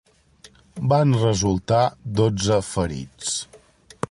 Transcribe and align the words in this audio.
Van 0.93 1.13
resultar 1.25 1.83
dotze 2.21 2.61
ferits. 2.71 3.37